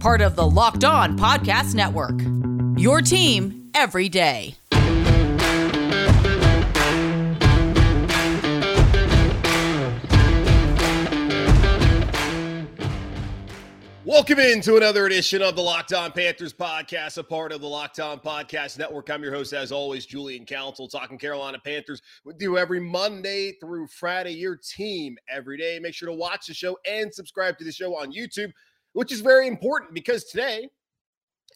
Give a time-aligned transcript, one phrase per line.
[0.00, 2.20] Part of the Locked On Podcast Network.
[2.78, 4.54] Your team every day.
[14.04, 17.98] Welcome into another edition of the Locked On Panthers podcast, a part of the Locked
[17.98, 19.10] On Podcast Network.
[19.10, 23.88] I'm your host, as always, Julian Council, talking Carolina Panthers with you every Monday through
[23.88, 25.78] Friday, your team every day.
[25.80, 28.52] Make sure to watch the show and subscribe to the show on YouTube,
[28.96, 30.66] which is very important because today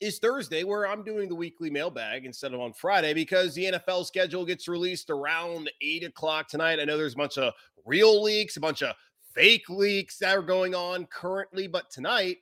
[0.03, 4.05] is Thursday, where I'm doing the weekly mailbag instead of on Friday because the NFL
[4.05, 6.79] schedule gets released around eight o'clock tonight.
[6.79, 7.55] I know there's a bunch of
[7.87, 8.95] real leaks, a bunch of
[9.35, 11.67] fake leaks that are going on currently.
[11.67, 12.37] But tonight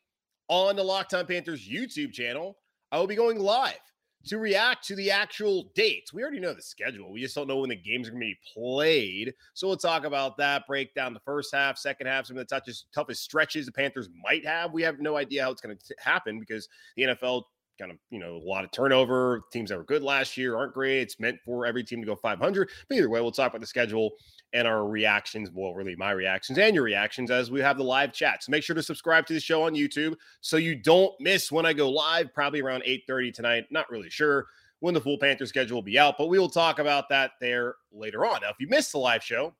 [0.49, 2.59] on the Locked On Panthers YouTube channel,
[2.91, 3.79] I will be going live
[4.27, 6.13] to react to the actual dates.
[6.13, 7.11] We already know the schedule.
[7.13, 9.33] We just don't know when the games are going to be played.
[9.55, 12.55] So we'll talk about that, break down the first half, second half, some of the
[12.55, 14.73] toughest, toughest stretches the Panthers might have.
[14.73, 17.45] We have no idea how it's going to happen because the NFL
[17.79, 19.43] kind of, you know, a lot of turnover.
[19.53, 21.01] Teams that were good last year aren't great.
[21.01, 22.71] It's meant for every team to go 500.
[22.89, 24.13] But either way, we'll talk about the schedule
[24.53, 25.51] and our reactions.
[25.53, 28.43] Well, really, my reactions and your reactions as we have the live chat.
[28.43, 31.67] So make sure to subscribe to the show on YouTube so you don't miss when
[31.67, 33.67] I go live, probably around 8:30 tonight.
[33.71, 34.47] Not really sure
[34.81, 37.75] when the full Panther schedule will be out, but we will talk about that there
[37.93, 38.41] later on.
[38.43, 39.55] Now, if you missed the live show,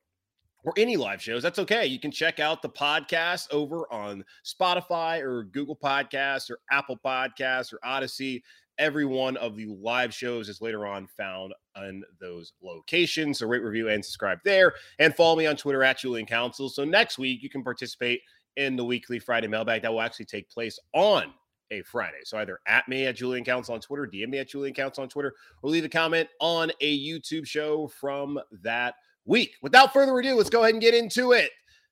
[0.65, 1.87] or any live shows, that's okay.
[1.87, 7.73] You can check out the podcast over on Spotify or Google Podcasts or Apple Podcasts
[7.73, 8.43] or Audacy.
[8.79, 13.41] Every one of the live shows is later on found on those locations.
[13.41, 14.75] So rate, review, and subscribe there.
[14.99, 16.69] And follow me on Twitter at Julian Council.
[16.69, 18.21] So next week you can participate
[18.57, 21.33] in the weekly Friday mailbag that will actually take place on
[21.71, 22.19] a Friday.
[22.25, 25.09] So either at me at Julian Council on Twitter, DM me at Julian Council on
[25.09, 28.95] Twitter, or leave a comment on a YouTube show from that
[29.29, 29.55] week.
[29.63, 31.51] Without further ado, let's go ahead and get into it.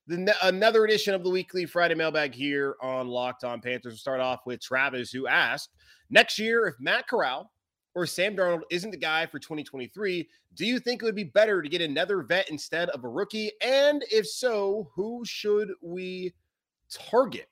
[0.08, 3.92] The, another edition of the weekly Friday mailbag here on Locked On Panthers.
[3.92, 5.70] We'll start off with Travis, who asked
[6.10, 7.52] next year if Matt Corral
[7.94, 11.62] or Sam Darnold isn't the guy for 2023, do you think it would be better
[11.62, 13.50] to get another vet instead of a rookie?
[13.62, 16.34] And if so, who should we
[16.91, 17.48] target?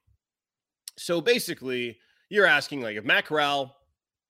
[0.97, 3.75] So basically, you're asking like if Matt Corral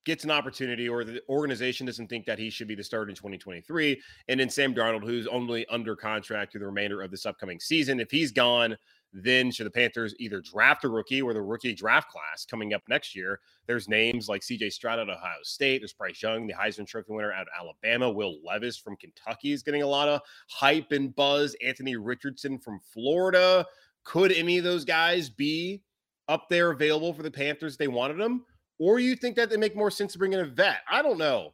[0.05, 3.15] gets an opportunity or the organization doesn't think that he should be the starter in
[3.15, 3.99] 2023.
[4.27, 7.99] And then Sam Darnold, who's only under contract through the remainder of this upcoming season,
[7.99, 8.77] if he's gone,
[9.13, 12.83] then should the Panthers either draft a rookie or the rookie draft class coming up
[12.87, 13.39] next year?
[13.65, 15.79] There's names like CJ Stroud at Ohio State.
[15.79, 18.11] There's Bryce Young, the Heisman Trophy winner out of Alabama.
[18.11, 21.55] Will Levis from Kentucky is getting a lot of hype and buzz.
[21.65, 23.65] Anthony Richardson from Florida.
[24.03, 25.81] Could any of those guys be
[26.27, 27.77] up there available for the Panthers?
[27.77, 28.43] They wanted them
[28.79, 30.79] or you think that they make more sense to bring in a vet?
[30.89, 31.53] I don't know.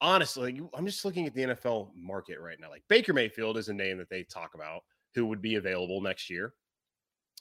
[0.00, 2.70] Honestly, I'm just looking at the NFL market right now.
[2.70, 4.82] Like Baker Mayfield is a name that they talk about
[5.14, 6.54] who would be available next year.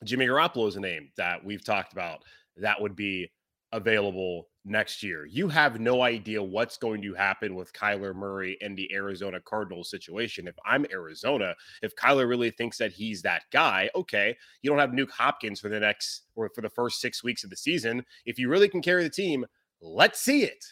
[0.03, 2.23] Jimmy Garoppolo is a name that we've talked about
[2.57, 3.31] that would be
[3.71, 5.25] available next year.
[5.25, 9.89] You have no idea what's going to happen with Kyler Murray and the Arizona Cardinals
[9.89, 10.47] situation.
[10.47, 14.91] If I'm Arizona, if Kyler really thinks that he's that guy, okay, you don't have
[14.91, 18.03] Nuk Hopkins for the next or for the first six weeks of the season.
[18.25, 19.45] If you really can carry the team,
[19.81, 20.63] let's see it.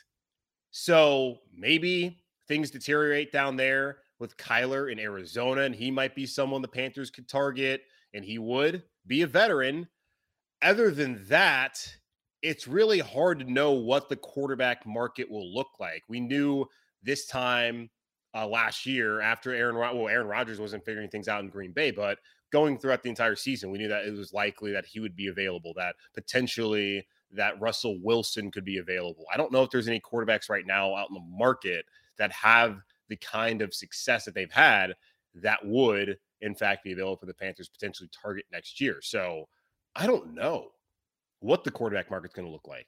[0.71, 6.61] So maybe things deteriorate down there with Kyler in Arizona, and he might be someone
[6.61, 7.83] the Panthers could target,
[8.13, 9.87] and he would be a veteran.
[10.61, 11.95] Other than that,
[12.41, 16.03] it's really hard to know what the quarterback market will look like.
[16.07, 16.65] We knew
[17.03, 17.89] this time
[18.35, 21.91] uh, last year after Aaron well Aaron Rodgers wasn't figuring things out in Green Bay,
[21.91, 22.19] but
[22.51, 25.27] going throughout the entire season, we knew that it was likely that he would be
[25.27, 29.25] available, that potentially that Russell Wilson could be available.
[29.31, 31.85] I don't know if there's any quarterbacks right now out in the market
[32.17, 34.95] that have the kind of success that they've had
[35.35, 38.99] that would in fact be available for the Panthers potentially target next year.
[39.01, 39.47] So
[39.95, 40.69] I don't know
[41.39, 42.87] what the quarterback market's going to look like.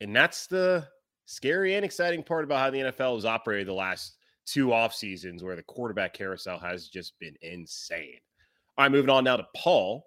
[0.00, 0.86] And that's the
[1.26, 4.16] scary and exciting part about how the NFL has operated the last
[4.46, 8.18] two off seasons where the quarterback carousel has just been insane.
[8.76, 10.06] All right, moving on now to Paul.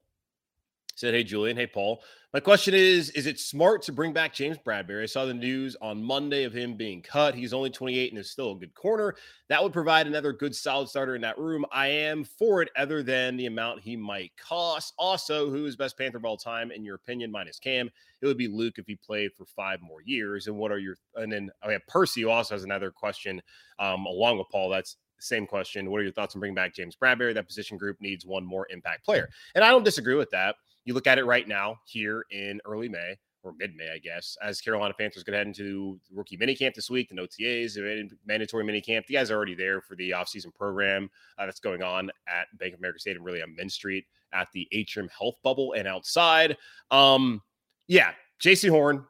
[0.95, 1.57] Said, hey, Julian.
[1.57, 2.03] Hey, Paul.
[2.33, 5.03] My question is Is it smart to bring back James Bradberry?
[5.03, 7.35] I saw the news on Monday of him being cut.
[7.35, 9.15] He's only 28 and is still a good corner.
[9.49, 11.65] That would provide another good solid starter in that room.
[11.71, 14.93] I am for it, other than the amount he might cost.
[14.97, 17.89] Also, who is best Panther of all time, in your opinion, minus Cam?
[18.21, 20.47] It would be Luke if he played for five more years.
[20.47, 23.41] And what are your, and then I oh have Percy, who also has another question
[23.79, 24.69] um, along with Paul.
[24.69, 25.89] That's same question.
[25.89, 27.33] What are your thoughts on bringing back James Bradberry?
[27.33, 29.29] That position group needs one more impact player.
[29.55, 30.55] And I don't disagree with that.
[30.85, 34.37] You look at it right now here in early May or mid May, I guess,
[34.41, 37.77] as Carolina Panthers get head into rookie minicamp this week, and OTAs,
[38.25, 39.05] mandatory minicamp.
[39.05, 42.73] The guys are already there for the offseason program uh, that's going on at Bank
[42.73, 46.57] of America Stadium, really on Mint Street at the Atrium Health Bubble and outside.
[46.89, 47.41] Um,
[47.87, 49.05] yeah, Jaycee Horn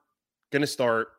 [0.52, 1.10] going to start.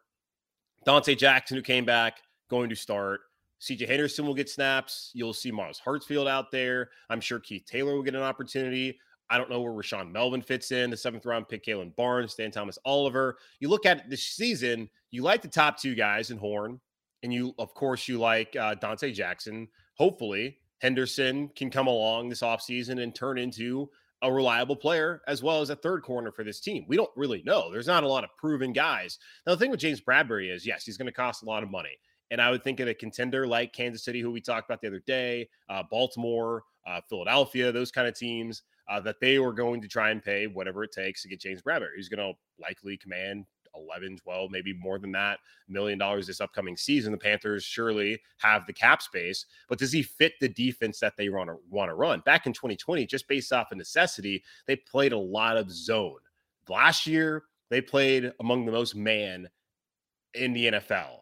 [0.87, 2.19] Donte Jackson, who came back,
[2.51, 3.21] going to start.
[3.61, 5.11] CJ Henderson will get snaps.
[5.15, 6.91] You'll see Myles Hartsfield out there.
[7.09, 8.99] I'm sure Keith Taylor will get an opportunity.
[9.31, 10.91] I don't know where Rashaan Melvin fits in.
[10.91, 13.39] The seventh round pick, Kalon Barnes, Stantley Thomas Oliver.
[13.61, 16.81] You look at this season, you like the top two guys in Horn,
[17.23, 19.69] and you, of course, you like uh, Donte Jackson.
[19.97, 23.89] Hopefully, Henderson can come along this offseason and turn into
[24.23, 26.85] a reliable player as well as a third corner for this team.
[26.89, 27.71] We don't really know.
[27.71, 29.19] There's not a lot of proven guys.
[29.47, 31.71] Now, the thing with James Bradberry is, yes, he's going to cost a lot of
[31.71, 31.97] money.
[32.31, 34.89] And I would think of a contender like Kansas City, who we talked about the
[34.89, 39.81] other day, uh, Baltimore, uh, Philadelphia, those kind of teams uh, that they were going
[39.81, 41.97] to try and pay whatever it takes to get James Bradberry.
[41.97, 43.47] He's going to likely command
[43.77, 47.13] 11, 12, maybe more than that million dollars this upcoming season.
[47.13, 51.29] The Panthers surely have the cap space, but does he fit the defense that they
[51.29, 52.23] want to want to run?
[52.25, 56.19] Back in 2020, just based off of necessity, they played a lot of zone.
[56.69, 59.49] Last year, they played among the most man
[60.35, 61.21] in the NFL.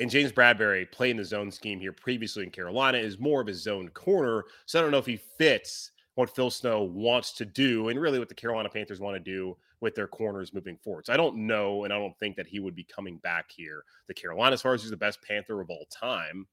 [0.00, 3.54] And James Bradberry playing the zone scheme here previously in Carolina is more of a
[3.54, 4.44] zone corner.
[4.66, 8.18] So I don't know if he fits what Phil Snow wants to do and really
[8.18, 11.06] what the Carolina Panthers want to do with their corners moving forward.
[11.06, 13.84] So I don't know, and I don't think that he would be coming back here.
[14.08, 16.44] The Carolina, as far as who's the best Panther of all time.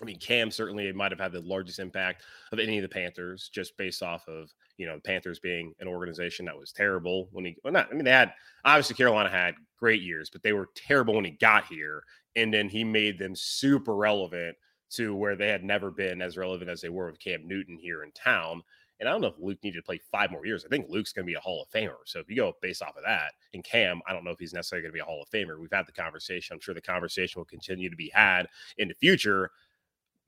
[0.00, 3.50] I mean, Cam certainly might have had the largest impact of any of the Panthers,
[3.52, 4.48] just based off of
[4.78, 7.56] you know the Panthers being an organization that was terrible when he.
[7.62, 7.88] Well, not.
[7.90, 8.32] I mean, they had
[8.64, 12.04] obviously Carolina had great years, but they were terrible when he got here,
[12.36, 14.56] and then he made them super relevant
[14.90, 18.02] to where they had never been as relevant as they were with Cam Newton here
[18.02, 18.62] in town.
[19.00, 20.64] And I don't know if Luke needed to play five more years.
[20.64, 21.96] I think Luke's going to be a Hall of Famer.
[22.04, 24.52] So if you go based off of that, and Cam, I don't know if he's
[24.52, 25.60] necessarily going to be a Hall of Famer.
[25.60, 26.54] We've had the conversation.
[26.54, 28.48] I'm sure the conversation will continue to be had
[28.78, 29.50] in the future.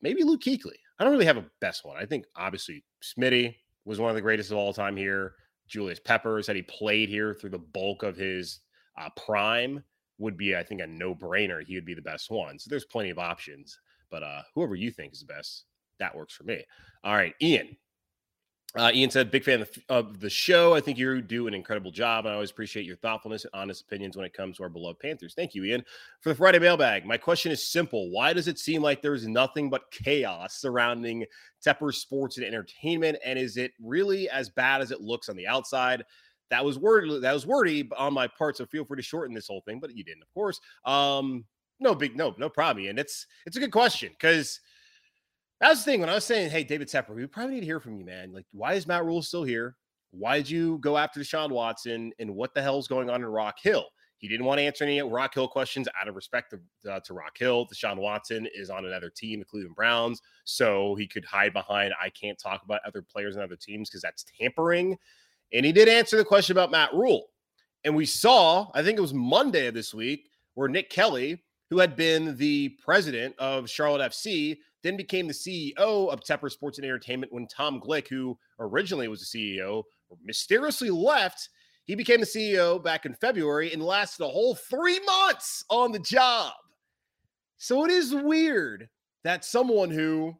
[0.02, 0.76] Maybe Luke Kuechly.
[0.98, 1.96] I don't really have a best one.
[1.96, 5.34] I think obviously Smitty was one of the greatest of all time here.
[5.66, 8.60] Julius Peppers that he played here through the bulk of his
[9.00, 9.82] uh, prime
[10.18, 11.64] would be, I think, a no brainer.
[11.64, 12.58] He would be the best one.
[12.58, 13.78] So there's plenty of options.
[14.10, 15.64] But uh, whoever you think is the best,
[15.98, 16.64] that works for me.
[17.04, 17.76] All right, Ian.
[18.76, 20.74] Uh, Ian said, big fan of the show.
[20.74, 22.24] I think you do an incredible job.
[22.24, 25.34] I always appreciate your thoughtfulness and honest opinions when it comes to our beloved Panthers.
[25.34, 25.84] Thank you, Ian.
[26.20, 28.10] For the Friday mailbag, my question is simple.
[28.10, 31.24] Why does it seem like there's nothing but chaos surrounding
[31.66, 33.18] Tepper Sports and Entertainment?
[33.24, 36.04] And is it really as bad as it looks on the outside?
[36.50, 37.18] That was wordy.
[37.18, 38.56] That was wordy on my part.
[38.56, 40.60] So feel free to shorten this whole thing, but you didn't, of course.
[40.84, 41.44] Um,
[41.80, 42.86] no big, no, no problem.
[42.86, 44.60] And it's it's a good question because
[45.60, 46.00] that's the thing.
[46.00, 48.32] When I was saying, hey, David Tepper, we probably need to hear from you, man.
[48.32, 49.76] Like, why is Matt Rhule still here?
[50.10, 52.12] Why did you go after Deshaun Watson?
[52.18, 53.86] And what the hell's going on in Rock Hill?
[54.18, 57.14] He didn't want to answer any Rock Hill questions out of respect to, uh, to
[57.14, 57.66] Rock Hill.
[57.66, 62.10] Deshaun Watson is on another team, the Cleveland Browns, so he could hide behind, I
[62.10, 64.98] can't talk about other players and other teams because that's tampering.
[65.54, 67.28] And he did answer the question about Matt Rhule.
[67.84, 71.78] And we saw, I think it was Monday of this week, where Nick Kelly, who
[71.78, 76.84] had been the president of Charlotte FC, then became the CEO of Tepper Sports and
[76.84, 79.84] Entertainment when Tom Glick, who originally was the CEO,
[80.24, 81.48] mysteriously left.
[81.84, 85.98] He became the CEO back in February and lasted a whole three months on the
[85.98, 86.52] job.
[87.58, 88.88] So it is weird
[89.22, 90.34] that someone who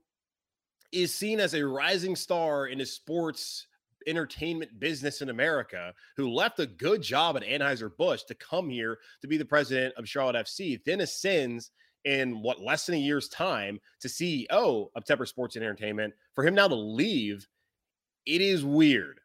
[0.93, 3.67] is seen as a rising star in a sports
[4.07, 9.29] entertainment business in America who left a good job at Anheuser-Busch to come here to
[9.29, 11.71] be the president of Charlotte FC, then ascends
[12.05, 16.15] in what less than a year's time to CEO of Tepper Sports and Entertainment.
[16.35, 17.47] For him now to leave,
[18.27, 19.20] it is weird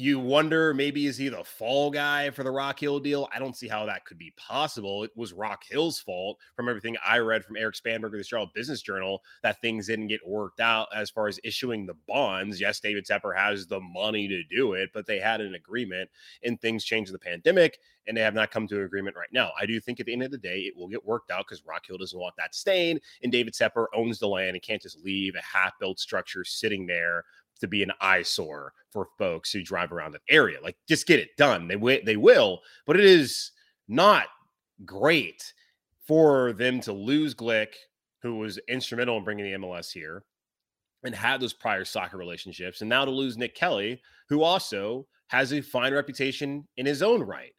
[0.00, 3.28] you wonder maybe is he the fall guy for the Rock Hill deal?
[3.34, 5.02] I don't see how that could be possible.
[5.02, 8.80] It was Rock Hill's fault from everything I read from Eric Spanberger the Charlotte Business
[8.80, 12.60] Journal that things didn't get worked out as far as issuing the bonds.
[12.60, 16.08] Yes, David Tepper has the money to do it, but they had an agreement
[16.44, 19.32] and things changed in the pandemic and they have not come to an agreement right
[19.32, 19.50] now.
[19.60, 21.66] I do think at the end of the day, it will get worked out because
[21.66, 25.04] Rock Hill doesn't want that stain and David Tepper owns the land and can't just
[25.04, 27.24] leave a half built structure sitting there
[27.60, 30.58] to be an eyesore for folks who drive around that area.
[30.62, 31.68] Like, just get it done.
[31.68, 33.52] They w- they will, but it is
[33.88, 34.26] not
[34.84, 35.52] great
[36.06, 37.74] for them to lose Glick,
[38.22, 40.24] who was instrumental in bringing the MLS here
[41.04, 45.52] and had those prior soccer relationships, and now to lose Nick Kelly, who also has
[45.52, 47.52] a fine reputation in his own right.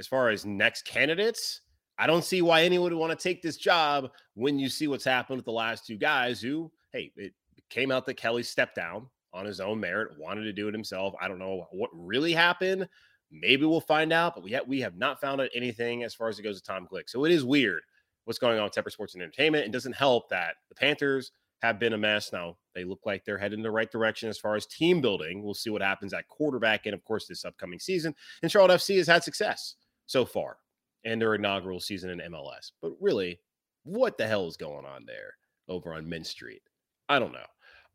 [0.00, 1.60] As far as next candidates,
[1.98, 5.04] I don't see why anyone would want to take this job when you see what's
[5.04, 7.32] happened with the last two guys who, hey, it
[7.70, 11.14] came out that Kelly stepped down on his own merit, wanted to do it himself.
[11.20, 12.88] I don't know what really happened.
[13.30, 16.28] Maybe we'll find out, but we, ha- we have not found out anything as far
[16.28, 17.08] as it goes to Tom Glick.
[17.08, 17.82] So it is weird
[18.24, 19.66] what's going on with Tepper Sports and Entertainment.
[19.66, 21.32] It doesn't help that the Panthers
[21.62, 22.32] have been a mess.
[22.32, 25.42] Now they look like they're heading in the right direction as far as team building.
[25.42, 28.14] We'll see what happens at quarterback and, of course, this upcoming season.
[28.42, 29.74] And Charlotte FC has had success
[30.06, 30.58] so far
[31.04, 32.72] in their inaugural season in MLS.
[32.80, 33.40] But really,
[33.84, 35.34] what the hell is going on there
[35.68, 36.62] over on Mint Street?
[37.08, 37.46] I don't know.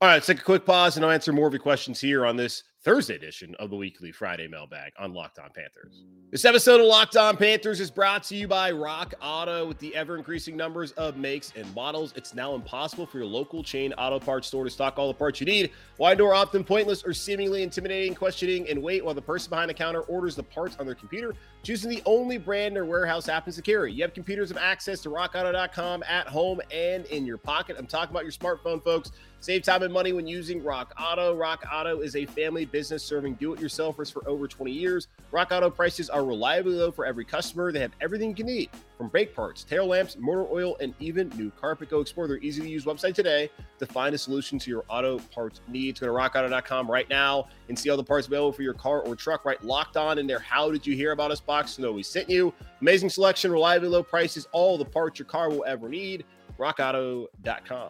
[0.04, 2.26] All right, let's take a quick pause and I'll answer more of your questions here
[2.26, 6.04] on this Thursday edition of the weekly Friday mailbag on Locked On Panthers.
[6.32, 9.66] This episode of Locked On Panthers is brought to you by Rock Auto.
[9.66, 13.64] With the ever increasing numbers of makes and models, it's now impossible for your local
[13.64, 15.72] chain auto parts store to stock all the parts you need.
[15.98, 19.74] Wide door often pointless or seemingly intimidating, questioning and wait while the person behind the
[19.74, 23.62] counter orders the parts on their computer, choosing the only brand their warehouse happens to
[23.62, 23.94] carry.
[23.94, 27.78] You have computers of access to rockauto.com at home and in your pocket.
[27.80, 29.12] I'm talking about your smartphone, folks.
[29.40, 31.36] Save time and money when using Rock Auto.
[31.36, 35.08] Rock Auto is a family business serving do it yourselfers for over 20 years.
[35.32, 37.72] Rock Auto prices are reliably low for every customer.
[37.72, 41.30] They have everything you can need from brake parts, tail lamps, motor oil, and even
[41.38, 41.90] new carpet.
[41.90, 45.20] Go explore their easy to use website today to find a solution to your auto
[45.20, 46.00] parts needs.
[46.00, 49.16] Go to rockauto.com right now and see all the parts available for your car or
[49.16, 49.46] truck.
[49.46, 50.40] Right locked on in there.
[50.40, 51.78] How did you hear about us box?
[51.78, 52.54] know we sent you.
[52.82, 56.26] Amazing selection, reliably low prices, all the parts your car will ever need.
[56.58, 57.90] RockAuto.com.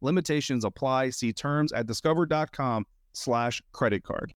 [0.00, 1.10] Limitations apply.
[1.10, 4.34] See terms at discover.com slash credit card.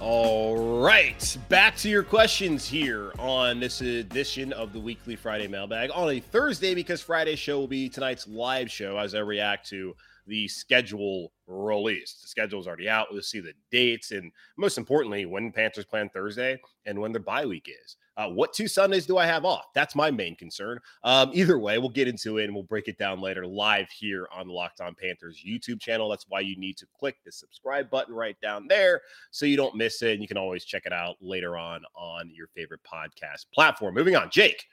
[0.00, 5.90] All right, back to your questions here on this edition of the weekly Friday mailbag
[5.94, 9.94] on a Thursday because Friday's show will be tonight's live show as I react to
[10.26, 12.22] the schedule released.
[12.22, 13.08] The schedule is already out.
[13.10, 17.46] We'll see the dates and most importantly, when Panthers plan Thursday and when their bye
[17.46, 17.96] week is.
[18.16, 19.66] Uh, what two Sundays do I have off?
[19.74, 20.78] That's my main concern.
[21.04, 24.28] Um, either way, we'll get into it and we'll break it down later live here
[24.30, 26.08] on the Locked On Panthers YouTube channel.
[26.08, 29.00] That's why you need to click the subscribe button right down there
[29.30, 30.12] so you don't miss it.
[30.12, 33.94] And you can always check it out later on on your favorite podcast platform.
[33.94, 34.66] Moving on, Jake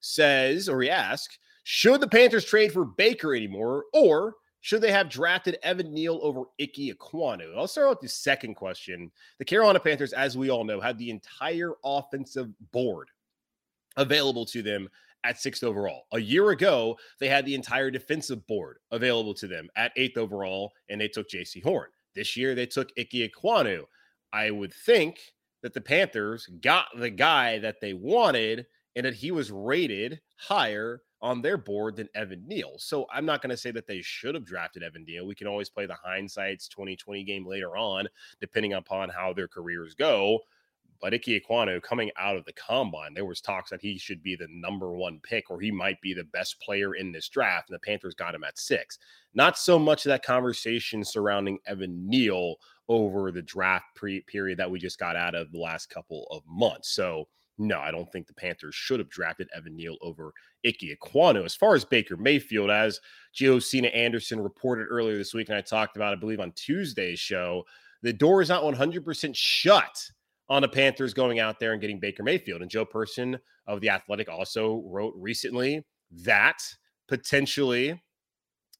[0.00, 5.08] says, or he asks, should the Panthers trade for Baker anymore or should they have
[5.08, 7.56] drafted Evan Neal over Ike Ekwonu?
[7.56, 9.12] I'll start with the second question.
[9.38, 13.08] The Carolina Panthers, as we all know, had the entire offensive board
[13.96, 14.88] available to them
[15.22, 16.06] at sixth overall.
[16.14, 20.72] A year ago, they had the entire defensive board available to them at eighth overall,
[20.88, 21.90] and they took Jaycee Horn.
[22.16, 23.84] This year, they took Ike Ekwonu.
[24.32, 25.20] I would think
[25.62, 31.02] that the Panthers got the guy that they wanted and that he was rated higher
[31.22, 32.74] on their board than Evan Neal.
[32.78, 35.26] So I'm not going to say that they should have drafted Evan Neal.
[35.26, 38.06] We can always play the hindsight's 2020 game later on,
[38.40, 40.40] depending upon how their careers go.
[41.00, 44.34] But Ike Ekwonu coming out of the combine, there was talks that he should be
[44.34, 47.68] the number one pick or he might be the best player in this draft.
[47.68, 48.98] And the Panthers got him at six.
[49.34, 52.56] Not so much of that conversation surrounding Evan Neal
[52.88, 56.42] over the draft pre- period that we just got out of the last couple of
[56.46, 56.90] months.
[56.90, 60.32] So no, I don't think the Panthers should have drafted Evan Neal over
[60.66, 61.44] Ike Ekwonu.
[61.44, 63.00] As far as Baker Mayfield, as
[63.34, 67.64] Josina Anderson reported earlier this week, and I talked about, I believe, on Tuesday's show,
[68.02, 70.10] the door is not 100% shut
[70.48, 72.62] on the Panthers going out there and getting Baker Mayfield.
[72.62, 76.62] And Joe Person of The Athletic also wrote recently that
[77.08, 78.00] potentially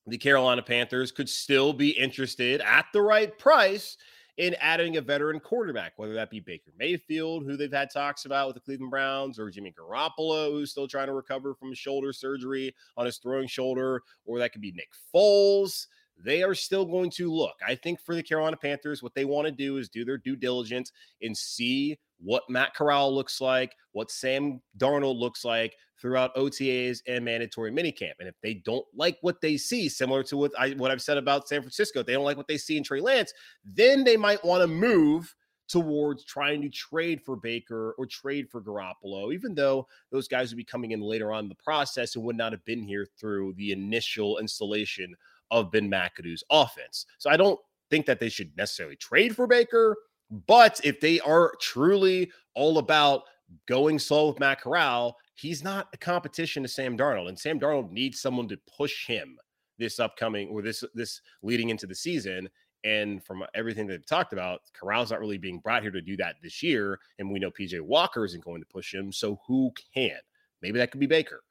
[0.07, 3.97] the Carolina Panthers could still be interested at the right price
[4.37, 8.49] in adding a veteran quarterback, whether that be Baker Mayfield, who they've had talks about
[8.49, 12.75] with the Cleveland Browns, or Jimmy Garoppolo, who's still trying to recover from shoulder surgery
[12.97, 15.87] on his throwing shoulder, or that could be Nick Foles.
[16.23, 17.57] They are still going to look.
[17.67, 20.37] I think for the Carolina Panthers, what they want to do is do their due
[20.37, 27.01] diligence and see what Matt Corral looks like, what Sam Darnold looks like throughout OTAs
[27.07, 28.13] and mandatory minicamp.
[28.19, 31.19] And if they don't like what they see, similar to what I what I've said
[31.19, 33.33] about San Francisco, they don't like what they see in Trey Lance,
[33.65, 35.35] then they might want to move
[35.69, 40.59] towards trying to trade for Baker or trade for Garoppolo, even though those guys would
[40.59, 43.53] be coming in later on in the process and would not have been here through
[43.55, 45.15] the initial installation
[45.51, 47.07] of Ben McAdoo's offense.
[47.19, 47.59] So I don't
[47.91, 49.97] think that they should necessarily trade for Baker,
[50.31, 53.23] but if they are truly all about
[53.67, 57.91] going slow with Matt Corral, he's not a competition to Sam Darnold, and Sam Darnold
[57.91, 59.39] needs someone to push him
[59.79, 62.49] this upcoming or this this leading into the season.
[62.85, 66.37] And from everything they've talked about, Corral's not really being brought here to do that
[66.41, 67.01] this year.
[67.19, 69.13] And we know PJ Walker isn't going to push him.
[69.13, 70.19] So who can?
[70.63, 71.43] Maybe that could be Baker.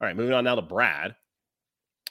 [0.00, 1.14] All right, moving on now to Brad.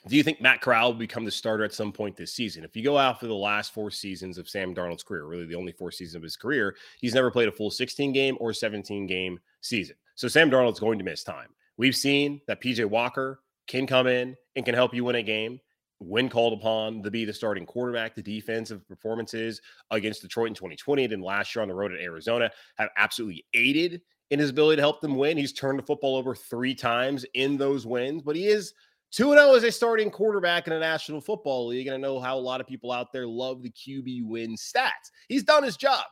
[0.06, 2.62] Do you think Matt Corral will become the starter at some point this season?
[2.62, 5.72] If you go after the last four seasons of Sam Darnold's career, really the only
[5.72, 9.40] four seasons of his career, he's never played a full 16 game or 17 game
[9.62, 9.96] season.
[10.14, 11.48] So Sam Darnold's going to miss time.
[11.78, 15.58] We've seen that PJ Walker can come in and can help you win a game
[16.00, 18.14] when called upon to be the starting quarterback.
[18.14, 22.50] The defensive performances against Detroit in 2020 and last year on the road at Arizona
[22.76, 25.38] have absolutely aided in his ability to help them win.
[25.38, 28.74] He's turned the football over three times in those wins, but he is
[29.14, 31.86] 2 0 as a starting quarterback in the National Football League.
[31.86, 35.12] And I know how a lot of people out there love the QB win stats.
[35.28, 36.04] He's done his job.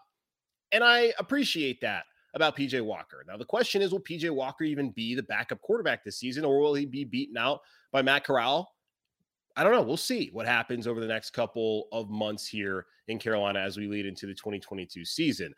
[0.70, 2.04] And I appreciate that
[2.34, 3.24] about PJ Walker.
[3.26, 6.60] Now, the question is will PJ Walker even be the backup quarterback this season, or
[6.60, 8.72] will he be beaten out by Matt Corral?
[9.56, 9.82] I don't know.
[9.82, 13.88] We'll see what happens over the next couple of months here in Carolina as we
[13.88, 15.52] lead into the 2022 season.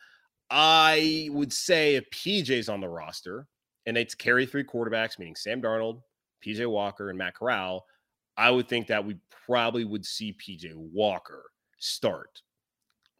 [0.49, 3.47] I would say if PJ's on the roster
[3.85, 6.01] and they carry three quarterbacks, meaning Sam Darnold,
[6.45, 7.85] PJ Walker and Matt Corral,
[8.37, 11.45] I would think that we probably would see PJ Walker
[11.79, 12.43] start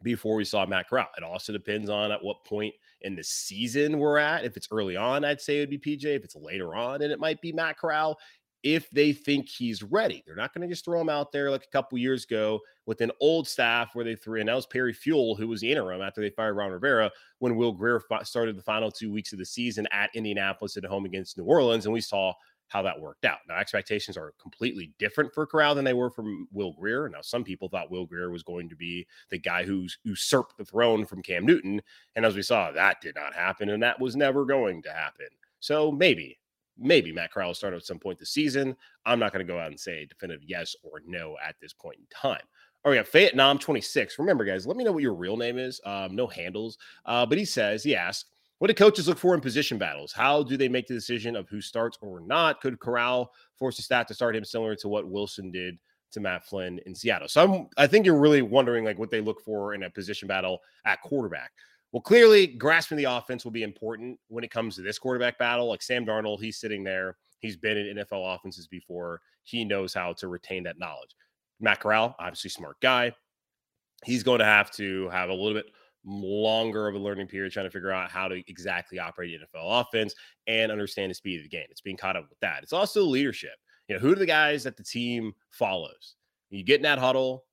[0.03, 1.09] before we saw Matt Corral.
[1.17, 4.45] It also depends on at what point in the season we're at.
[4.45, 6.05] If it's early on, I'd say it would be PJ.
[6.05, 8.19] If it's later on, and it might be Matt Corral
[8.65, 10.23] if they think he's ready.
[10.27, 13.03] They're not going to just throw him out there like a couple years ago with
[13.03, 16.01] an old staff where they threw, and that was Perry Fewell, who was the interim
[16.01, 19.45] after they fired Ron Rivera when Will Grier started the final two weeks of the
[19.45, 21.85] season at Indianapolis at home against New Orleans.
[21.85, 22.33] And we saw
[22.75, 23.39] how that worked out.
[23.49, 27.09] Now, expectations are completely different for Corral than they were from Will Grier.
[27.09, 30.65] Now, some people thought Will Grier was going to be the guy who's usurped the
[30.65, 31.81] throne from Cam Newton.
[32.17, 35.29] And as we saw, that did not happen, and that was never going to happen.
[35.61, 36.37] So maybe,
[36.77, 38.77] maybe Matt Corral will start at some point this season.
[39.07, 42.01] I'm not going to go out and say definitive yes or no at this point
[42.01, 42.43] in time.
[42.85, 44.19] Oh, yeah, Fayette Nam 26.
[44.19, 45.81] Remember, guys, let me know what your real name is.
[45.87, 46.77] Um, no handles.
[47.07, 48.27] Uh, but he says, he asked,
[48.59, 50.13] what do coaches look for in position battles?
[50.13, 52.61] How do they make the decision of who starts or not?
[52.61, 55.77] Could Corral force the staff to start him similar to what Wilson did
[56.13, 57.29] to Matt Flynn in Seattle?
[57.29, 60.29] So I'm, I think you're really wondering like what they look for in a position
[60.29, 61.51] battle at quarterback.
[61.93, 65.69] Well, clearly, grasping the offense will be important when it comes to this quarterback battle.
[65.69, 67.17] Like Sam Darnold, he's sitting there.
[67.39, 69.21] He's been in NFL offenses before.
[69.43, 71.15] He knows how to retain that knowledge.
[71.61, 73.13] Matt Corral, obviously smart guy.
[74.05, 75.67] He's going to have to have a little bit
[76.05, 80.15] longer of a learning period trying to figure out how to exactly operate NFL offense
[80.47, 81.67] and understand the speed of the game.
[81.71, 82.63] It's being caught up with that.
[82.63, 83.55] It's also leadership.
[83.89, 86.15] You know, who are the guys that the team follows?
[86.51, 87.45] You get in that huddle,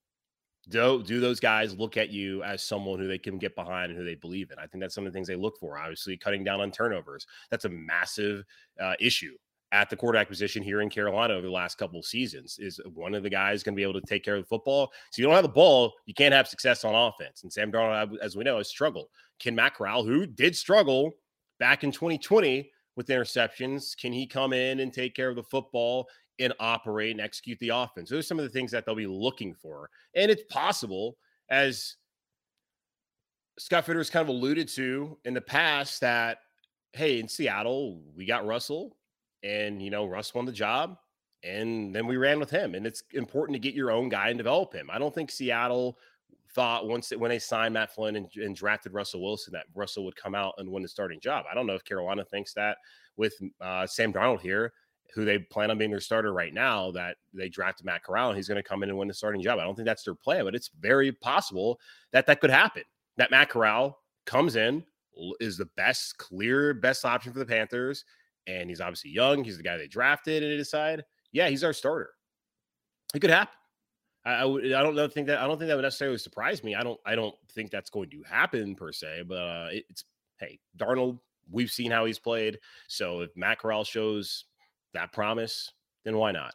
[0.70, 4.00] do, do those guys look at you as someone who they can get behind and
[4.00, 4.60] who they believe in?
[4.60, 5.78] I think that's some of the things they look for.
[5.78, 7.26] Obviously, cutting down on turnovers.
[7.50, 8.44] That's a massive
[8.80, 9.36] uh, issue
[9.72, 12.58] at the quarterback position here in Carolina over the last couple of seasons.
[12.60, 14.92] Is one of the guys going to be able to take care of the football?
[15.12, 17.44] So you don't have the ball, you can't have success on offense.
[17.44, 19.08] And Sam Darnold, as we know, has struggled.
[19.40, 21.12] Ken Matt Corral, who did struggle
[21.60, 26.08] back in 2020 with interceptions, can he come in and take care of the football
[26.40, 28.10] and operate and execute the offense?
[28.10, 29.90] Those are some of the things that they'll be looking for.
[30.16, 31.18] And it's possible,
[31.50, 31.96] as
[33.58, 36.40] Scott Fitterer's kind of alluded to in the past, that
[36.94, 38.98] hey, in Seattle, we got Russell
[39.44, 40.98] and, you know, Russ won the job.
[41.44, 42.76] And then we ran with him.
[42.76, 44.90] And it's important to get your own guy and develop him.
[44.92, 45.98] I don't think Seattle
[46.54, 50.04] thought once that when they signed Matt Flynn and, and, drafted Russell Wilson that Russell
[50.06, 51.46] would come out and win the starting job.
[51.50, 52.78] I don't know if Carolina thinks that
[53.16, 54.74] with uh, Sam Darnold here,
[55.16, 58.38] who they plan on being their starter right now, that they drafted Matt Corral and
[58.38, 59.60] he's going to come in and win the starting job.
[59.60, 61.80] I don't think that's their plan, but it's very possible
[62.12, 62.84] that that could happen.
[63.18, 64.84] That Matt Corral comes in,
[65.40, 68.06] is the best, clear, best option for the Panthers
[68.48, 69.44] and he's obviously young.
[69.44, 72.12] He's the guy they drafted, and they decide, yeah, he's our starter.
[73.14, 73.54] It could happen.
[74.24, 76.76] I, I, don't know, think that I don't think that would necessarily surprise me.
[76.76, 80.06] I don't I don't think that's going to happen per se, but uh, it, it's
[80.40, 81.20] hey Darnold.
[81.50, 84.46] We've seen how he's played, so if Matt Corral shows
[84.94, 85.72] that promise,
[86.06, 86.54] then why not?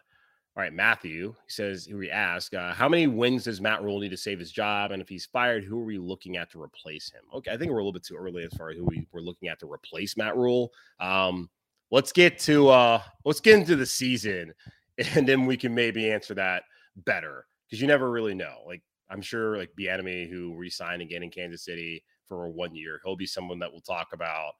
[0.56, 4.10] All right, Matthew he says, we ask, uh, how many wins does Matt Rhule need
[4.10, 4.90] to save his job?
[4.90, 7.20] And if he's fired, who are we looking at to replace him?
[7.34, 9.20] Okay, I think we're a little bit too early as far as who we, we're
[9.20, 10.72] looking at to replace Matt Rhule.
[10.98, 11.50] Um,
[11.90, 14.52] let's get to uh, let's get into the season,
[15.14, 16.62] and then we can maybe answer that
[17.04, 18.58] better because you never really know.
[18.66, 23.16] Like I'm sure, like Bieniemy, who re-signed again in Kansas City for one year, he'll
[23.16, 24.52] be someone that we'll talk about.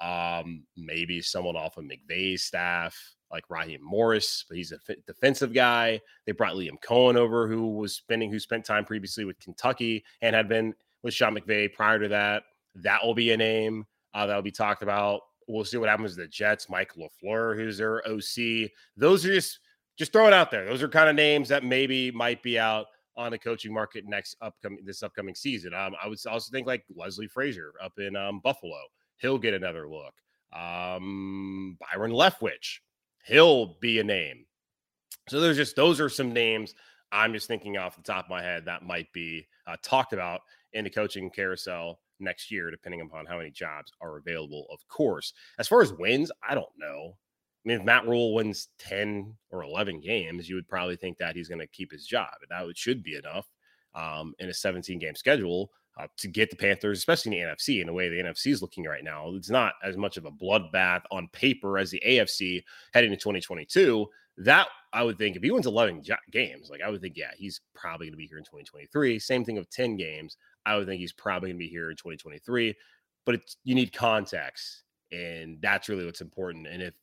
[0.00, 2.98] Um, maybe someone off of McVay's staff
[3.30, 6.00] like Raheem Morris, but he's a defensive guy.
[6.26, 10.34] They brought Liam Coen over, who was spending, who spent time previously with Kentucky and
[10.36, 12.44] had been with Sean McVay prior to that.
[12.76, 15.22] That will be a name uh, that will be talked about.
[15.48, 16.68] We'll see what happens to the Jets.
[16.68, 18.70] Mike LaFleur, who's their OC.
[18.96, 19.60] Those are just
[19.96, 20.64] just throw it out there.
[20.64, 24.36] Those are kind of names that maybe might be out on the coaching market next
[24.40, 25.72] upcoming this upcoming season.
[25.74, 28.80] Um, I would also think like Leslie Frazier up in um, Buffalo.
[29.18, 30.14] He'll get another look.
[30.52, 32.80] Um, Byron Leftwich
[33.24, 34.44] he'll be a name.
[35.28, 36.74] So there's just those are some names
[37.10, 40.42] I'm just thinking off the top of my head that might be uh, talked about
[40.72, 45.32] in the coaching carousel next year, depending upon how many jobs are available, of course.
[45.58, 47.16] As far as wins, I don't know.
[47.64, 51.34] I mean, if Matt Rhule wins 10 or 11 games, you would probably think that
[51.34, 52.28] he's going to keep his job.
[52.42, 53.46] And that would, should be enough
[53.94, 57.80] um, in a 17 game schedule uh, to get the Panthers, especially in the NFC,
[57.80, 59.32] in the way the NFC is looking right now.
[59.34, 64.06] It's not as much of a bloodbath on paper as the AFC heading to 2022.
[64.38, 67.60] That I would think if he wins 11 games, like I would think, yeah, he's
[67.74, 69.18] probably going to be here in 2023.
[69.20, 70.36] Same thing with 10 games.
[70.66, 72.74] I would think he's probably going to be here in 2023.
[73.26, 76.66] But it's, you need context, and that's really what's important.
[76.66, 76.94] And if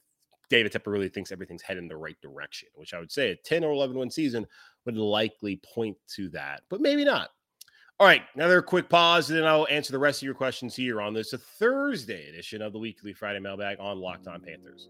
[0.50, 3.36] David Tepper really thinks everything's heading in the right direction, which I would say a
[3.36, 4.46] 10 or 11 win season
[4.86, 7.30] would likely point to that, but maybe not.
[8.00, 11.02] All right, another quick pause, and then I'll answer the rest of your questions here
[11.02, 14.90] on this Thursday edition of the weekly Friday mailbag on Locked On Panthers.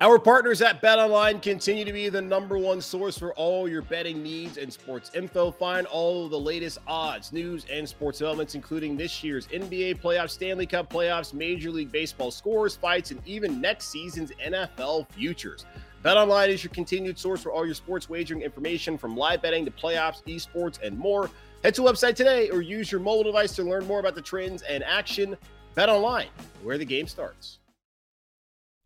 [0.00, 3.82] Our partners at Bet Online continue to be the number one source for all your
[3.82, 5.50] betting needs and sports info.
[5.50, 10.66] Find all the latest odds, news, and sports developments, including this year's NBA playoffs, Stanley
[10.66, 15.66] Cup playoffs, Major League Baseball scores, fights, and even next season's NFL futures.
[16.04, 19.72] BetOnline is your continued source for all your sports wagering information from live betting to
[19.72, 21.28] playoffs, esports, and more.
[21.64, 24.22] Head to the website today or use your mobile device to learn more about the
[24.22, 25.36] trends and action.
[25.74, 26.28] Bet online,
[26.62, 27.58] where the game starts.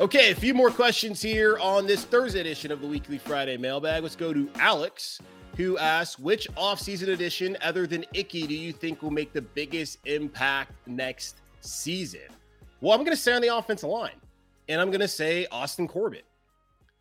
[0.00, 4.02] Okay, a few more questions here on this Thursday edition of the Weekly Friday Mailbag.
[4.02, 5.20] Let's go to Alex,
[5.58, 9.98] who asks, which offseason edition other than Ickey do you think will make the biggest
[10.06, 12.22] impact next season?
[12.80, 14.18] Well, I'm going to say on the offensive line,
[14.70, 16.24] and I'm going to say Austin Corbett.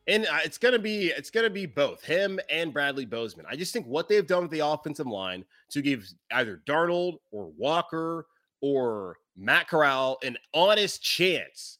[0.07, 3.45] And uh, it's gonna be it's gonna be both him and Bradley Bozeman.
[3.47, 7.51] I just think what they've done with the offensive line to give either Darnold or
[7.57, 8.25] Walker
[8.59, 11.78] or Matt Corral an honest chance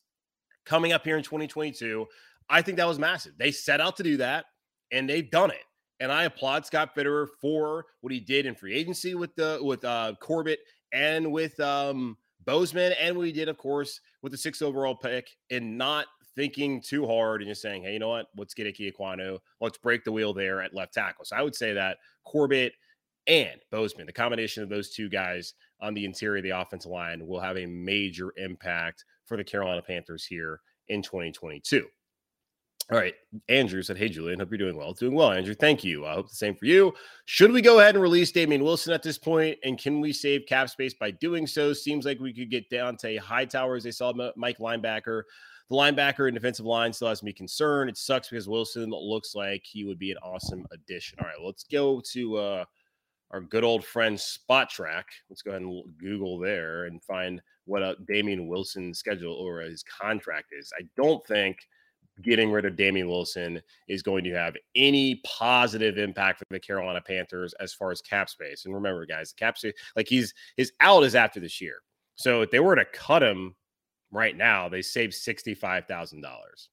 [0.69, 2.05] coming up here in 2022.
[2.47, 3.33] I think that was massive.
[3.37, 4.45] They set out to do that
[4.91, 5.63] and they've done it.
[5.99, 9.83] And I applaud Scott Fitterer for what he did in free agency with the with
[9.83, 10.59] uh, Corbett
[10.93, 15.29] and with um, Bozeman, and what he did, of course, with the sixth overall pick,
[15.51, 16.05] and not
[16.37, 18.27] thinking too hard and just saying, "Hey, you know what?
[18.37, 19.39] Let's get Ike Ekwonu.
[19.59, 22.71] Let's break the wheel there at left tackle." So I would say that Corbett
[23.27, 27.27] and Bozeman, the combination of those two guys on the interior of the offensive line,
[27.27, 31.85] will have a major impact for the Carolina Panthers here in 2022.
[32.91, 33.13] All right.
[33.49, 34.93] Andrew said, Hey, Julian, hope you're doing well.
[34.93, 35.53] Doing well, Andrew.
[35.53, 36.07] Thank you.
[36.07, 36.91] I hope the same for you.
[37.25, 39.59] Should we go ahead and release Damien Wilson at this point?
[39.63, 41.71] And can we save cap space by doing so?
[41.71, 45.21] Seems like we could get Dont'a Hightower as they saw Mike linebacker.
[45.69, 47.91] The linebacker and defensive line still has me concerned.
[47.91, 51.19] It sucks because Wilson looks like he would be an awesome addition.
[51.21, 52.65] All right, let's go to uh,
[53.29, 55.03] our good old friend Spotrac.
[55.29, 57.39] Let's go ahead and Google there and find
[57.69, 60.71] what a Damien Wilson's schedule or his contract is.
[60.77, 61.57] I don't think
[62.23, 66.99] getting rid of Damien Wilson is going to have any positive impact for the Carolina
[66.99, 68.65] Panthers as far as cap space.
[68.65, 71.77] And remember, guys, the cap space, like he's his out is after this year.
[72.15, 73.55] So if they were to cut him
[74.11, 76.69] right now, they save sixty-five thousand dollars.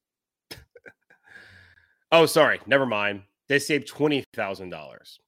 [2.11, 3.21] oh, sorry, never mind.
[3.47, 5.19] They save twenty thousand dollars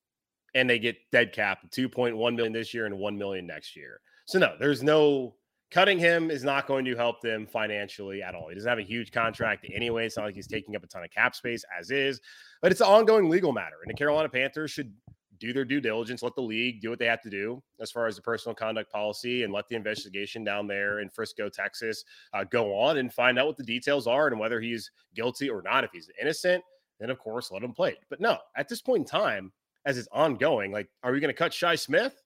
[0.56, 4.02] and they get dead cap 2.1 million this year and 1 million next year.
[4.26, 5.36] So no, there's no
[5.72, 8.50] cutting him is not going to help them financially at all.
[8.50, 10.06] He doesn't have a huge contract anyway.
[10.06, 12.20] It's not like he's taking up a ton of cap space as is,
[12.62, 13.76] but it's an ongoing legal matter.
[13.84, 14.94] And the Carolina Panthers should
[15.40, 18.08] do their due diligence, let the league do what they have to do as far
[18.08, 22.04] as the personal conduct policy, and let the investigation down there in Frisco, Texas,
[22.34, 25.62] uh, go on and find out what the details are and whether he's guilty or
[25.62, 25.84] not.
[25.84, 26.64] If he's innocent,
[27.00, 27.96] then of course let him play.
[28.10, 29.54] But no, at this point in time,
[29.86, 32.22] as it's ongoing, like, are we going to cut Shi Smith?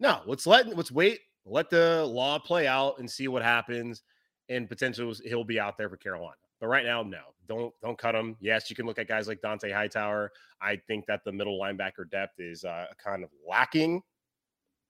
[0.00, 4.02] No, let's let let's wait, let the law play out and see what happens.
[4.48, 6.36] And potentially he'll be out there for Carolina.
[6.60, 8.36] But right now, no, don't don't cut him.
[8.40, 10.32] Yes, you can look at guys like Dont'a Hightower.
[10.60, 14.02] I think that the middle linebacker depth is uh, kind of lacking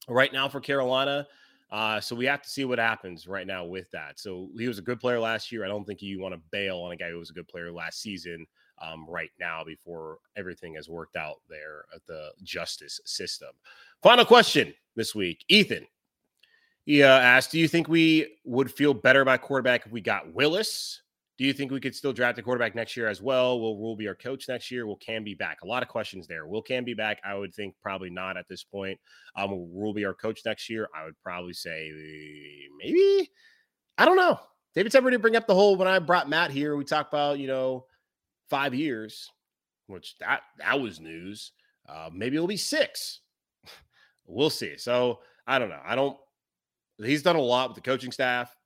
[0.09, 1.27] right now for Carolina.
[1.71, 4.21] Uh, so we have to see what happens right now with that.
[4.21, 5.65] So he was a good player last year.
[5.65, 7.73] I don't think you want to bail on a guy who was a good player
[7.73, 8.47] last season
[8.81, 13.49] um, right now before everything has worked out there at the justice system.
[14.03, 15.87] Final question this week, Ethan.
[16.87, 20.33] He uh, asked, "Do you think we would feel better about quarterback if we got
[20.33, 21.03] Willis?"
[21.39, 23.61] Do you think we could still draft a quarterback next year as well?
[23.61, 24.87] Will Rhule be our coach next year?
[24.87, 25.59] Will Cam be back?
[25.63, 26.47] A lot of questions there.
[26.47, 27.21] Will Cam be back?
[27.23, 28.99] I would think probably not at this point.
[29.37, 30.89] Um, will Rhule be our coach next year?
[30.99, 31.93] I would probably say
[32.83, 33.31] maybe.
[33.99, 34.41] I don't know.
[34.75, 36.75] David Tepper did bring up the whole when I brought Matt here.
[36.75, 37.85] We talked about you know
[38.49, 39.31] five years,
[39.89, 41.53] which that that was news.
[41.87, 43.21] Uh, maybe it'll be six.
[44.27, 44.79] we'll see.
[44.79, 45.83] So I don't know.
[45.85, 46.17] I don't.
[47.03, 48.57] He's done a lot with the coaching staff.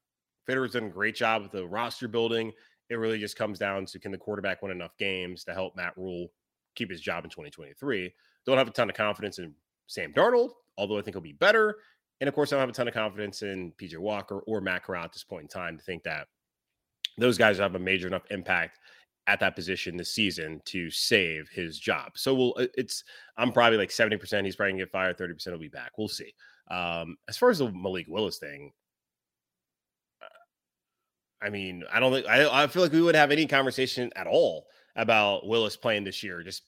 [0.46, 2.52] Fitterer's done a great job with the roster building.
[2.88, 5.96] It really just comes down to can the quarterback win enough games to help Matt
[5.96, 6.28] Rhule
[6.74, 8.12] keep his job in 2023.
[8.46, 9.54] Don't have a ton of confidence in
[9.86, 11.76] Sam Darnold, although I think he'll be better.
[12.20, 14.84] And of course, I don't have a ton of confidence in PJ Walker or Matt
[14.84, 16.26] Corral at this point in time to think that
[17.18, 18.78] those guys have a major enough impact
[19.26, 22.12] at that position this season to save his job.
[22.16, 23.04] So we'll it's
[23.36, 25.92] I'm probably like 70% he's probably gonna get fired, 30% will be back.
[25.96, 26.34] We'll see.
[26.70, 28.72] Um, as far as the Malik Willis thing,
[31.42, 34.26] I mean, I don't think I, I feel like we would have any conversation at
[34.26, 36.62] all about Willis playing this year, just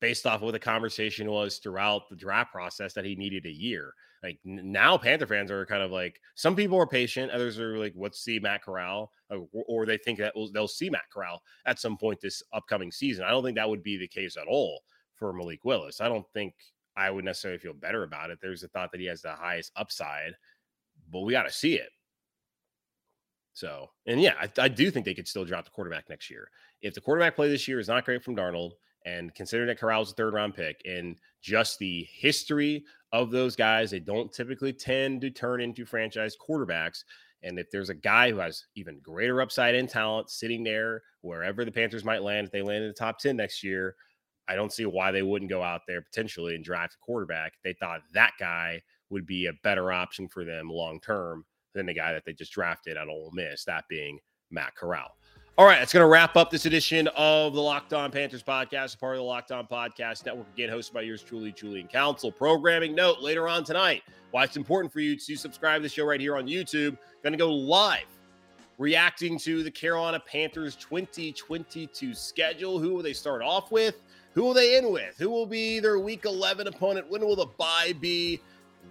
[0.00, 3.50] based off of what the conversation was throughout the draft process that he needed a
[3.50, 3.94] year.
[4.22, 7.94] Like now, Panther fans are kind of like some people are patient, others are like,
[7.96, 11.96] "Let's see Matt Corral," or, or they think that they'll see Matt Corral at some
[11.96, 13.24] point this upcoming season.
[13.24, 14.82] I don't think that would be the case at all
[15.14, 16.00] for Malik Willis.
[16.00, 16.54] I don't think
[16.98, 18.40] I would necessarily feel better about it.
[18.42, 20.32] There's a thought that he has the highest upside,
[21.12, 21.90] but we got to see it.
[23.52, 26.50] So, and yeah, I, I, do think they could still drop the quarterback next year.
[26.82, 28.72] If the quarterback play this year is not great from Darnold,
[29.04, 33.90] and considering that Corral's a third round pick, and just the history of those guys,
[33.90, 37.04] they don't typically tend to turn into franchise quarterbacks.
[37.42, 41.64] And if there's a guy who has even greater upside and talent sitting there wherever
[41.64, 43.94] the Panthers might land, if they land in the top 10 next year,
[44.48, 47.54] I don't see why they wouldn't go out there potentially and draft a quarterback.
[47.62, 51.94] They thought that guy would be a better option for them long term than the
[51.94, 54.18] guy that they just drafted at Ole Miss, that being
[54.50, 55.16] Matt Corral.
[55.58, 58.98] All right, that's going to wrap up this edition of the Locked On Panthers podcast,
[59.00, 62.30] part of the Locked On Podcast Network, again hosted by yours truly, Julian Council.
[62.30, 66.04] Programming note later on tonight, why it's important for you to subscribe to the show
[66.04, 66.96] right here on YouTube.
[67.24, 68.06] Going to go live
[68.78, 72.78] reacting to the Carolina Panthers 2022 schedule.
[72.78, 73.96] Who will they start off with?
[74.38, 75.16] Who will they end with?
[75.18, 77.10] Who will be their week 11 opponent?
[77.10, 78.40] When will the bye be?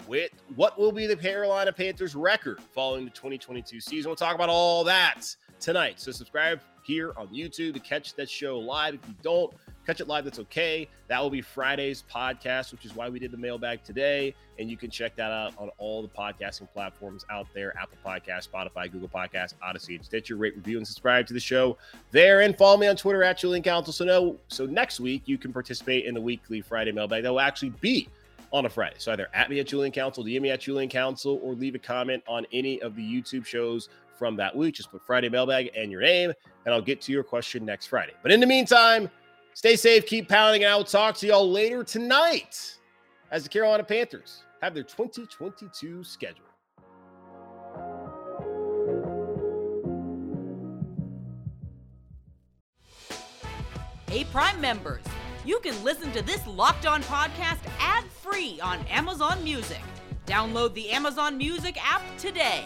[0.05, 4.09] with what will be the Carolina Panthers record following the 2022 season.
[4.09, 5.23] We'll talk about all that
[5.59, 5.99] tonight.
[5.99, 8.93] So subscribe here on YouTube to catch that show live.
[8.95, 9.53] If you don't
[9.87, 10.87] catch it live, that's okay.
[11.07, 14.35] That will be Friday's podcast, which is why we did the mailbag today.
[14.59, 18.49] And you can check that out on all the podcasting platforms out there Apple Podcast,
[18.49, 20.35] Spotify, Google Podcast, Audacy, and Stitcher.
[20.35, 21.77] Rate, review, and subscribe to the show
[22.11, 22.41] there.
[22.41, 23.93] And follow me on Twitter at Julian Council.
[23.93, 27.23] So, no, so next week you can participate in the weekly Friday mailbag.
[27.23, 28.09] That will actually be
[28.51, 28.95] on a Friday.
[28.97, 31.79] So either at me at Julian Council, DM me at Julian Council, or leave a
[31.79, 34.75] comment on any of the YouTube shows from that week.
[34.75, 36.33] Just put Friday mailbag and your name,
[36.65, 38.13] and I'll get to your question next Friday.
[38.21, 39.09] But in the meantime,
[39.57, 42.77] stay safe, keep pounding, and I will talk to y'all later tonight
[43.31, 46.43] as the Carolina Panthers have their 2022 schedule.
[54.07, 55.03] Hey, Prime members
[55.43, 59.81] you can listen to this Locked On podcast ad free on Amazon Music.
[60.25, 62.65] Download the Amazon Music app today.